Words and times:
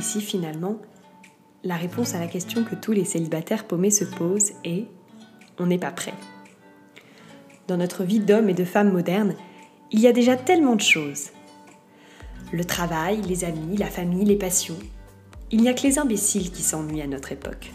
Ici, 0.00 0.22
finalement, 0.22 0.78
la 1.62 1.76
réponse 1.76 2.14
à 2.14 2.18
la 2.18 2.26
question 2.26 2.64
que 2.64 2.74
tous 2.74 2.92
les 2.92 3.04
célibataires 3.04 3.66
paumés 3.66 3.90
se 3.90 4.04
posent 4.04 4.52
est 4.64 4.86
on 5.58 5.66
n'est 5.66 5.76
pas 5.76 5.90
prêt. 5.90 6.14
Dans 7.68 7.76
notre 7.76 8.02
vie 8.02 8.18
d'homme 8.18 8.48
et 8.48 8.54
de 8.54 8.64
femme 8.64 8.90
moderne, 8.90 9.34
il 9.92 10.00
y 10.00 10.06
a 10.06 10.12
déjà 10.12 10.36
tellement 10.36 10.74
de 10.74 10.80
choses. 10.80 11.28
Le 12.50 12.64
travail, 12.64 13.20
les 13.20 13.44
amis, 13.44 13.76
la 13.76 13.90
famille, 13.90 14.24
les 14.24 14.38
passions. 14.38 14.78
Il 15.50 15.60
n'y 15.60 15.68
a 15.68 15.74
que 15.74 15.82
les 15.82 15.98
imbéciles 15.98 16.50
qui 16.50 16.62
s'ennuient 16.62 17.02
à 17.02 17.06
notre 17.06 17.32
époque. 17.32 17.70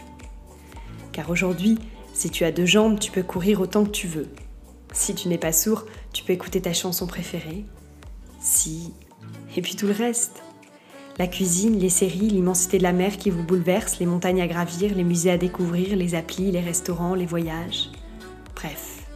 Car 1.12 1.30
aujourd'hui, 1.30 1.78
si 2.12 2.28
tu 2.28 2.42
as 2.42 2.50
deux 2.50 2.66
jambes, 2.66 2.98
tu 2.98 3.12
peux 3.12 3.22
courir 3.22 3.60
autant 3.60 3.84
que 3.84 3.90
tu 3.90 4.08
veux. 4.08 4.26
Si 4.92 5.14
tu 5.14 5.28
n'es 5.28 5.38
pas 5.38 5.52
sourd, 5.52 5.84
tu 6.12 6.24
peux 6.24 6.32
écouter 6.32 6.60
ta 6.60 6.72
chanson 6.72 7.06
préférée. 7.06 7.64
Si... 8.40 8.92
Et 9.56 9.62
puis 9.62 9.76
tout 9.76 9.86
le 9.86 9.92
reste. 9.92 10.42
La 11.18 11.26
cuisine, 11.26 11.78
les 11.78 11.88
séries, 11.88 12.28
l'immensité 12.28 12.76
de 12.76 12.82
la 12.82 12.92
mer 12.92 13.16
qui 13.16 13.30
vous 13.30 13.42
bouleverse, 13.42 13.98
les 13.98 14.04
montagnes 14.04 14.42
à 14.42 14.46
gravir, 14.46 14.94
les 14.94 15.02
musées 15.02 15.30
à 15.30 15.38
découvrir, 15.38 15.96
les 15.96 16.14
applis, 16.14 16.52
les 16.52 16.60
restaurants, 16.60 17.14
les 17.14 17.24
voyages. 17.24 17.90
Bref. 18.54 19.06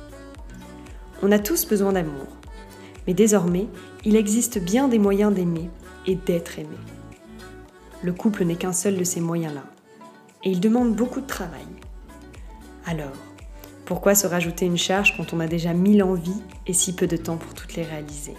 On 1.20 1.30
a 1.30 1.38
tous 1.38 1.66
besoin 1.66 1.92
d'amour. 1.92 2.26
Mais 3.06 3.12
désormais, 3.12 3.66
il 4.06 4.16
existe 4.16 4.58
bien 4.58 4.88
des 4.88 4.98
moyens 4.98 5.34
d'aimer 5.34 5.68
et 6.06 6.14
d'être 6.14 6.58
aimé. 6.58 6.78
Le 8.02 8.14
couple 8.14 8.44
n'est 8.44 8.56
qu'un 8.56 8.72
seul 8.72 8.96
de 8.96 9.04
ces 9.04 9.20
moyens-là. 9.20 9.64
Et 10.42 10.50
il 10.50 10.60
demande 10.60 10.96
beaucoup 10.96 11.20
de 11.20 11.26
travail. 11.26 11.66
Alors, 12.86 13.12
pourquoi 13.84 14.14
se 14.14 14.26
rajouter 14.26 14.64
une 14.64 14.78
charge 14.78 15.14
quand 15.18 15.34
on 15.34 15.40
a 15.40 15.46
déjà 15.46 15.74
mille 15.74 16.02
envies 16.02 16.40
et 16.66 16.72
si 16.72 16.94
peu 16.94 17.06
de 17.06 17.18
temps 17.18 17.36
pour 17.36 17.52
toutes 17.52 17.74
les 17.74 17.82
réaliser? 17.82 18.34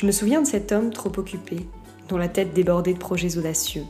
Je 0.00 0.06
me 0.06 0.12
souviens 0.12 0.40
de 0.40 0.46
cet 0.46 0.72
homme 0.72 0.94
trop 0.94 1.12
occupé, 1.18 1.66
dont 2.08 2.16
la 2.16 2.30
tête 2.30 2.54
débordait 2.54 2.94
de 2.94 2.98
projets 2.98 3.36
audacieux. 3.36 3.84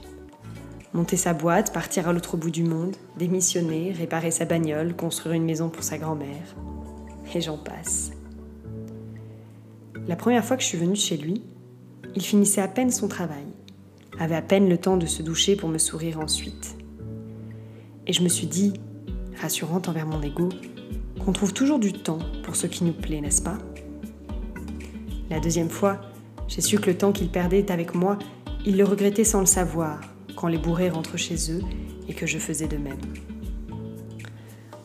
Monter 0.92 1.16
sa 1.16 1.34
boîte, 1.34 1.72
partir 1.72 2.08
à 2.08 2.12
l'autre 2.12 2.36
bout 2.36 2.50
du 2.50 2.64
monde, 2.64 2.96
démissionner, 3.16 3.92
réparer 3.92 4.32
sa 4.32 4.44
bagnole, 4.44 4.96
construire 4.96 5.36
une 5.36 5.44
maison 5.44 5.68
pour 5.68 5.84
sa 5.84 5.98
grand-mère. 5.98 6.56
Et 7.32 7.40
j'en 7.40 7.58
passe. 7.58 8.10
La 10.08 10.16
première 10.16 10.44
fois 10.44 10.56
que 10.56 10.64
je 10.64 10.68
suis 10.68 10.78
venue 10.78 10.96
chez 10.96 11.16
lui, 11.16 11.44
il 12.16 12.22
finissait 12.22 12.60
à 12.60 12.66
peine 12.66 12.90
son 12.90 13.06
travail, 13.06 13.46
avait 14.18 14.34
à 14.34 14.42
peine 14.42 14.68
le 14.68 14.78
temps 14.78 14.96
de 14.96 15.06
se 15.06 15.22
doucher 15.22 15.54
pour 15.54 15.68
me 15.68 15.78
sourire 15.78 16.18
ensuite. 16.18 16.76
Et 18.08 18.12
je 18.12 18.24
me 18.24 18.28
suis 18.28 18.48
dit, 18.48 18.72
rassurante 19.40 19.88
envers 19.88 20.06
mon 20.06 20.20
ego, 20.22 20.48
qu'on 21.24 21.32
trouve 21.32 21.52
toujours 21.52 21.78
du 21.78 21.92
temps 21.92 22.18
pour 22.42 22.56
ce 22.56 22.66
qui 22.66 22.82
nous 22.82 22.94
plaît, 22.94 23.20
n'est-ce 23.20 23.42
pas? 23.42 23.58
La 25.30 25.38
deuxième 25.38 25.70
fois, 25.70 26.00
j'ai 26.48 26.60
su 26.60 26.78
que 26.78 26.90
le 26.90 26.98
temps 26.98 27.12
qu'il 27.12 27.30
perdait 27.30 27.70
avec 27.70 27.94
moi, 27.94 28.18
il 28.66 28.76
le 28.76 28.84
regrettait 28.84 29.24
sans 29.24 29.40
le 29.40 29.46
savoir, 29.46 30.00
quand 30.36 30.48
les 30.48 30.58
bourrés 30.58 30.90
rentrent 30.90 31.16
chez 31.16 31.52
eux 31.52 31.62
et 32.08 32.14
que 32.14 32.26
je 32.26 32.38
faisais 32.38 32.66
de 32.66 32.76
même. 32.76 32.98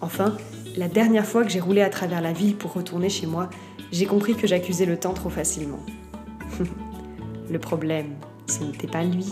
Enfin, 0.01 0.37
la 0.77 0.87
dernière 0.87 1.25
fois 1.25 1.43
que 1.43 1.49
j'ai 1.49 1.59
roulé 1.59 1.81
à 1.81 1.89
travers 1.89 2.21
la 2.21 2.31
ville 2.31 2.55
pour 2.55 2.73
retourner 2.73 3.09
chez 3.09 3.25
moi, 3.25 3.49
j'ai 3.91 4.05
compris 4.05 4.35
que 4.35 4.45
j'accusais 4.45 4.85
le 4.85 4.97
temps 4.97 5.13
trop 5.13 5.31
facilement. 5.31 5.83
le 7.49 7.59
problème, 7.59 8.13
ce 8.47 8.63
n'était 8.63 8.87
pas 8.87 9.03
lui. 9.03 9.25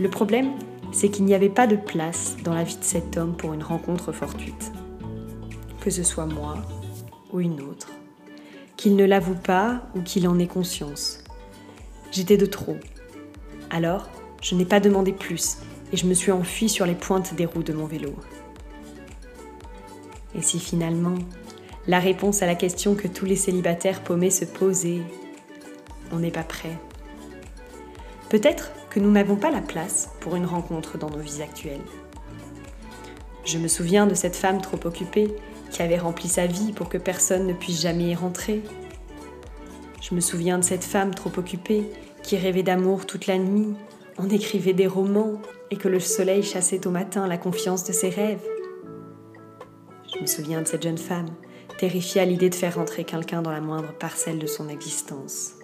Le 0.00 0.08
problème, 0.08 0.52
c'est 0.90 1.10
qu'il 1.10 1.26
n'y 1.26 1.34
avait 1.34 1.50
pas 1.50 1.66
de 1.66 1.76
place 1.76 2.36
dans 2.44 2.54
la 2.54 2.64
vie 2.64 2.78
de 2.78 2.84
cet 2.84 3.18
homme 3.18 3.36
pour 3.36 3.52
une 3.52 3.62
rencontre 3.62 4.12
fortuite. 4.12 4.72
Que 5.80 5.90
ce 5.90 6.02
soit 6.02 6.26
moi 6.26 6.56
ou 7.32 7.40
une 7.40 7.60
autre 7.60 7.88
qu'il 8.82 8.96
ne 8.96 9.04
l'avoue 9.04 9.36
pas 9.36 9.82
ou 9.94 10.00
qu'il 10.00 10.26
en 10.26 10.40
ait 10.40 10.48
conscience. 10.48 11.22
J'étais 12.10 12.36
de 12.36 12.46
trop. 12.46 12.76
Alors, 13.70 14.10
je 14.42 14.56
n'ai 14.56 14.64
pas 14.64 14.80
demandé 14.80 15.12
plus 15.12 15.58
et 15.92 15.96
je 15.96 16.04
me 16.04 16.14
suis 16.14 16.32
enfuie 16.32 16.68
sur 16.68 16.84
les 16.84 16.96
pointes 16.96 17.32
des 17.34 17.46
roues 17.46 17.62
de 17.62 17.72
mon 17.72 17.86
vélo. 17.86 18.12
Et 20.34 20.42
si 20.42 20.58
finalement, 20.58 21.14
la 21.86 22.00
réponse 22.00 22.42
à 22.42 22.46
la 22.46 22.56
question 22.56 22.96
que 22.96 23.06
tous 23.06 23.24
les 23.24 23.36
célibataires 23.36 24.02
paumés 24.02 24.30
se 24.30 24.44
posaient, 24.44 25.02
on 26.10 26.18
n'est 26.18 26.32
pas 26.32 26.42
prêt 26.42 26.76
Peut-être 28.30 28.72
que 28.90 28.98
nous 28.98 29.12
n'avons 29.12 29.36
pas 29.36 29.52
la 29.52 29.62
place 29.62 30.10
pour 30.18 30.34
une 30.34 30.46
rencontre 30.46 30.98
dans 30.98 31.10
nos 31.10 31.20
vies 31.20 31.42
actuelles. 31.42 31.86
Je 33.44 33.58
me 33.58 33.68
souviens 33.68 34.08
de 34.08 34.14
cette 34.14 34.34
femme 34.34 34.60
trop 34.60 34.80
occupée 34.84 35.32
qui 35.72 35.82
avait 35.82 35.98
rempli 35.98 36.28
sa 36.28 36.46
vie 36.46 36.72
pour 36.72 36.88
que 36.88 36.98
personne 36.98 37.46
ne 37.46 37.54
puisse 37.54 37.80
jamais 37.80 38.10
y 38.10 38.14
rentrer. 38.14 38.62
Je 40.00 40.14
me 40.14 40.20
souviens 40.20 40.58
de 40.58 40.64
cette 40.64 40.84
femme 40.84 41.14
trop 41.14 41.32
occupée 41.36 41.88
qui 42.22 42.36
rêvait 42.36 42.62
d'amour 42.62 43.06
toute 43.06 43.26
la 43.26 43.38
nuit, 43.38 43.74
en 44.18 44.28
écrivait 44.28 44.74
des 44.74 44.86
romans 44.86 45.40
et 45.70 45.76
que 45.76 45.88
le 45.88 45.98
soleil 45.98 46.42
chassait 46.42 46.86
au 46.86 46.90
matin 46.90 47.26
la 47.26 47.38
confiance 47.38 47.84
de 47.84 47.92
ses 47.92 48.10
rêves. 48.10 48.44
Je 50.14 50.20
me 50.20 50.26
souviens 50.26 50.60
de 50.60 50.66
cette 50.66 50.82
jeune 50.82 50.98
femme, 50.98 51.30
terrifiée 51.78 52.20
à 52.20 52.26
l'idée 52.26 52.50
de 52.50 52.54
faire 52.54 52.74
rentrer 52.76 53.04
quelqu'un 53.04 53.42
dans 53.42 53.50
la 53.50 53.60
moindre 53.60 53.92
parcelle 53.98 54.38
de 54.38 54.46
son 54.46 54.68
existence. 54.68 55.54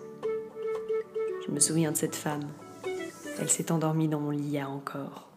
Je 1.46 1.52
me 1.52 1.60
souviens 1.60 1.92
de 1.92 1.96
cette 1.96 2.16
femme. 2.16 2.48
Elle 3.40 3.50
s'est 3.50 3.70
endormie 3.70 4.08
dans 4.08 4.20
mon 4.20 4.30
lit 4.30 4.42
hier 4.42 4.70
encore. 4.70 5.28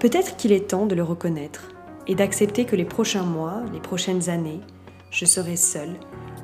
Peut-être 0.00 0.38
qu'il 0.38 0.52
est 0.52 0.70
temps 0.70 0.86
de 0.86 0.94
le 0.94 1.02
reconnaître 1.02 1.68
et 2.06 2.14
d'accepter 2.14 2.64
que 2.64 2.74
les 2.74 2.86
prochains 2.86 3.24
mois, 3.24 3.60
les 3.74 3.80
prochaines 3.80 4.30
années, 4.30 4.60
je 5.10 5.26
serai 5.26 5.56
seule 5.56 5.94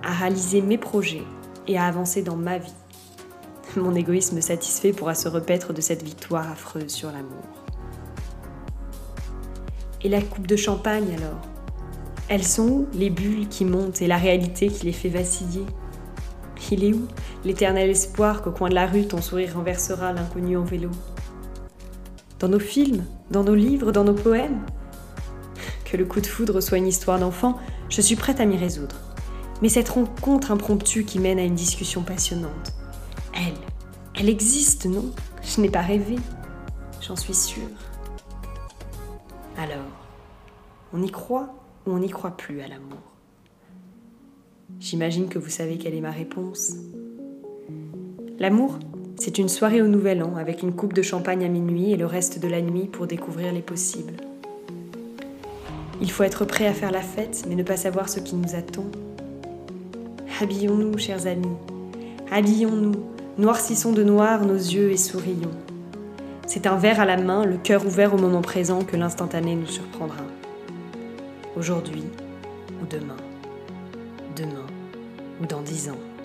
à 0.05 0.13
réaliser 0.13 0.61
mes 0.61 0.77
projets 0.77 1.23
et 1.67 1.79
à 1.79 1.87
avancer 1.87 2.21
dans 2.21 2.37
ma 2.37 2.59
vie. 2.59 2.75
Mon 3.77 3.95
égoïsme 3.95 4.43
satisfait 4.43 4.93
pourra 4.93 5.15
se 5.15 5.27
repaître 5.27 5.73
de 5.73 5.81
cette 5.81 6.03
victoire 6.03 6.51
affreuse 6.51 6.91
sur 6.91 7.11
l'amour. 7.11 7.45
Et 10.05 10.11
la 10.11 10.21
coupe 10.21 10.47
de 10.47 10.57
champagne 10.57 11.15
alors? 11.17 11.41
Elles 12.29 12.45
sont 12.45 12.69
où 12.69 12.87
les 12.93 13.09
bulles 13.09 13.49
qui 13.49 13.65
montent 13.65 14.03
et 14.03 14.07
la 14.07 14.19
réalité 14.19 14.69
qui 14.69 14.85
les 14.85 14.93
fait 14.93 15.09
vaciller? 15.09 15.65
Il 16.71 16.85
est 16.85 16.93
où 16.93 17.09
l'éternel 17.43 17.89
espoir 17.89 18.43
qu'au 18.43 18.51
coin 18.51 18.69
de 18.69 18.75
la 18.75 18.87
rue 18.87 19.07
ton 19.07 19.23
sourire 19.23 19.55
renversera 19.55 20.13
l'inconnu 20.13 20.59
en 20.59 20.65
vélo? 20.65 20.91
Dans 22.39 22.49
nos 22.49 22.59
films, 22.59 23.05
dans 23.31 23.45
nos 23.45 23.55
livres, 23.55 23.93
dans 23.93 24.05
nos 24.05 24.15
poèmes. 24.15 24.61
Que 25.85 25.97
le 25.97 26.05
coup 26.05 26.21
de 26.21 26.27
foudre 26.27 26.61
soit 26.61 26.79
une 26.79 26.87
histoire 26.87 27.19
d'enfant, 27.19 27.59
je 27.89 28.01
suis 28.01 28.17
prête 28.17 28.41
à 28.41 28.45
m'y 28.45 28.57
résoudre. 28.57 28.97
Mais 29.63 29.69
cette 29.69 29.89
rencontre 29.89 30.51
impromptue 30.51 31.05
qui 31.05 31.19
mène 31.19 31.39
à 31.39 31.45
une 31.45 31.55
discussion 31.55 32.03
passionnante, 32.03 32.75
elle, 33.35 33.55
elle 34.15 34.29
existe, 34.29 34.87
non? 34.87 35.13
Je 35.43 35.61
n'ai 35.61 35.71
pas 35.71 35.81
rêvé, 35.81 36.17
j'en 37.01 37.17
suis 37.17 37.35
sûre. 37.35 37.63
Alors, 39.57 39.85
on 40.93 41.03
y 41.03 41.11
croit 41.11 41.55
ou 41.87 41.93
on 41.93 41.99
n'y 42.01 42.11
croit 42.11 42.37
plus 42.37 42.61
à 42.61 42.69
l'amour? 42.69 42.99
J'imagine 44.81 45.29
que 45.29 45.39
vous 45.39 45.49
savez 45.49 45.79
quelle 45.79 45.95
est 45.95 46.01
ma 46.01 46.11
réponse. 46.11 46.73
L'amour, 48.39 48.79
c'est 49.27 49.39
une 49.39 49.49
soirée 49.49 49.83
au 49.83 49.89
Nouvel 49.89 50.23
An 50.23 50.37
avec 50.37 50.63
une 50.63 50.73
coupe 50.73 50.93
de 50.93 51.03
champagne 51.03 51.45
à 51.45 51.49
minuit 51.49 51.91
et 51.91 51.97
le 51.97 52.07
reste 52.07 52.39
de 52.39 52.47
la 52.47 52.61
nuit 52.61 52.87
pour 52.87 53.09
découvrir 53.09 53.53
les 53.53 53.61
possibles. 53.61 54.13
Il 56.01 56.13
faut 56.13 56.23
être 56.23 56.45
prêt 56.45 56.69
à 56.69 56.73
faire 56.73 56.93
la 56.93 57.01
fête, 57.01 57.43
mais 57.49 57.57
ne 57.57 57.65
pas 57.65 57.77
savoir 57.77 58.09
ce 58.09 58.21
qui 58.21 58.37
nous 58.37 58.55
attend. 58.55 58.85
Habillons-nous, 60.41 60.97
chers 60.99 61.27
amis. 61.27 61.57
Habillons-nous. 62.31 62.93
Noircissons 63.37 63.91
de 63.91 64.05
noir 64.05 64.47
nos 64.47 64.55
yeux 64.55 64.93
et 64.93 64.97
sourions. 64.97 65.51
C'est 66.47 66.69
un 66.69 66.77
verre 66.77 67.01
à 67.01 67.05
la 67.05 67.17
main, 67.17 67.45
le 67.45 67.57
cœur 67.57 67.85
ouvert 67.85 68.15
au 68.15 68.19
moment 68.19 68.43
présent 68.43 68.85
que 68.85 68.95
l'instantané 68.95 69.57
nous 69.57 69.67
surprendra. 69.67 70.23
Aujourd'hui 71.57 72.05
ou 72.81 72.87
demain. 72.87 73.17
Demain 74.37 74.67
ou 75.43 75.47
dans 75.47 75.63
dix 75.63 75.89
ans. 75.89 76.16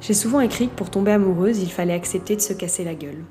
J'ai 0.00 0.14
souvent 0.14 0.40
écrit 0.40 0.68
que 0.68 0.74
pour 0.74 0.90
tomber 0.90 1.12
amoureuse, 1.12 1.58
il 1.58 1.70
fallait 1.70 1.92
accepter 1.92 2.34
de 2.34 2.40
se 2.40 2.54
casser 2.54 2.84
la 2.84 2.94
gueule. 2.94 3.22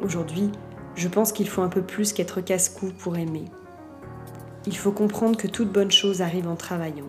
Aujourd'hui, 0.00 0.50
je 0.94 1.08
pense 1.08 1.32
qu'il 1.32 1.48
faut 1.48 1.62
un 1.62 1.68
peu 1.68 1.82
plus 1.82 2.12
qu'être 2.12 2.40
casse-cou 2.40 2.92
pour 2.98 3.16
aimer. 3.16 3.46
Il 4.66 4.76
faut 4.76 4.92
comprendre 4.92 5.36
que 5.36 5.48
toute 5.48 5.72
bonne 5.72 5.90
chose 5.90 6.22
arrive 6.22 6.46
en 6.46 6.54
travaillant. 6.54 7.08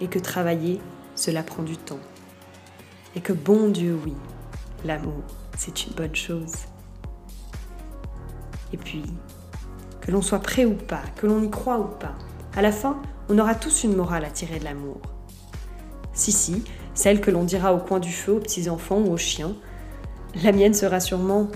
Et 0.00 0.08
que 0.08 0.18
travailler, 0.18 0.80
cela 1.14 1.42
prend 1.42 1.62
du 1.62 1.76
temps. 1.76 2.00
Et 3.14 3.20
que 3.20 3.34
bon 3.34 3.68
Dieu, 3.68 3.98
oui, 4.02 4.14
l'amour, 4.84 5.22
c'est 5.58 5.84
une 5.84 5.92
bonne 5.92 6.16
chose. 6.16 6.52
Et 8.72 8.78
puis, 8.78 9.04
que 10.00 10.10
l'on 10.10 10.22
soit 10.22 10.38
prêt 10.38 10.64
ou 10.64 10.74
pas, 10.74 11.02
que 11.16 11.26
l'on 11.26 11.42
y 11.42 11.50
croit 11.50 11.78
ou 11.78 11.88
pas, 11.98 12.14
à 12.56 12.62
la 12.62 12.72
fin, 12.72 13.00
on 13.28 13.38
aura 13.38 13.54
tous 13.54 13.84
une 13.84 13.94
morale 13.94 14.24
à 14.24 14.30
tirer 14.30 14.58
de 14.58 14.64
l'amour. 14.64 15.00
Si, 16.14 16.32
si, 16.32 16.64
celle 16.94 17.20
que 17.20 17.30
l'on 17.30 17.44
dira 17.44 17.74
au 17.74 17.78
coin 17.78 18.00
du 18.00 18.12
feu 18.12 18.32
aux 18.32 18.40
petits-enfants 18.40 18.98
ou 18.98 19.12
aux 19.12 19.18
chiens. 19.18 19.54
La 20.42 20.52
mienne 20.52 20.74
sera 20.74 21.00
sûrement 21.00 21.48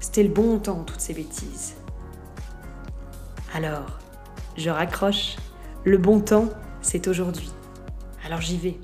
C'était 0.00 0.22
le 0.22 0.28
bon 0.28 0.58
temps, 0.58 0.84
toutes 0.84 1.00
ces 1.00 1.14
bêtises. 1.14 1.74
Alors, 3.54 3.98
je 4.56 4.70
raccroche. 4.70 5.36
Le 5.84 5.98
bon 5.98 6.20
temps, 6.20 6.48
c'est 6.82 7.08
aujourd'hui. 7.08 7.50
Alors 8.24 8.40
j'y 8.40 8.56
vais. 8.56 8.78